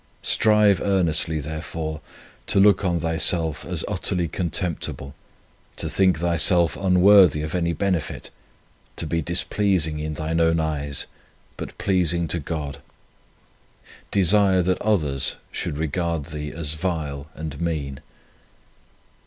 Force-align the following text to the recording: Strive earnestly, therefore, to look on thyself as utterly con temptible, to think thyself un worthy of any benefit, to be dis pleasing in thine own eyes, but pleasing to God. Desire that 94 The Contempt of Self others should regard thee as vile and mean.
Strive 0.23 0.81
earnestly, 0.81 1.39
therefore, 1.39 2.01
to 2.47 2.59
look 2.59 2.83
on 2.83 2.99
thyself 2.99 3.63
as 3.63 3.85
utterly 3.87 4.27
con 4.27 4.49
temptible, 4.49 5.13
to 5.75 5.87
think 5.87 6.17
thyself 6.17 6.75
un 6.75 7.01
worthy 7.01 7.43
of 7.43 7.53
any 7.53 7.71
benefit, 7.71 8.31
to 8.95 9.05
be 9.05 9.21
dis 9.21 9.43
pleasing 9.43 9.99
in 9.99 10.15
thine 10.15 10.39
own 10.39 10.59
eyes, 10.59 11.05
but 11.55 11.77
pleasing 11.77 12.27
to 12.29 12.39
God. 12.39 12.79
Desire 14.09 14.63
that 14.63 14.83
94 14.83 14.91
The 14.91 14.97
Contempt 14.97 15.03
of 15.03 15.03
Self 15.21 15.37
others 15.37 15.37
should 15.55 15.77
regard 15.77 16.25
thee 16.25 16.51
as 16.51 16.73
vile 16.73 17.27
and 17.35 17.61
mean. 17.61 17.99